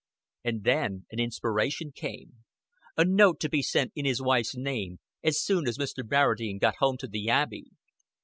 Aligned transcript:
And 0.43 0.63
then 0.63 1.05
an 1.11 1.19
inspiration 1.19 1.91
came. 1.91 2.43
A 2.97 3.05
note 3.05 3.39
to 3.41 3.49
be 3.49 3.61
sent 3.61 3.91
in 3.95 4.03
his 4.03 4.19
wife's 4.19 4.55
name, 4.57 4.97
as 5.23 5.39
soon 5.39 5.67
as 5.67 5.77
Mr. 5.77 6.01
Barradine 6.03 6.57
got 6.57 6.77
home 6.77 6.97
to 7.01 7.07
the 7.07 7.29
Abbey. 7.29 7.67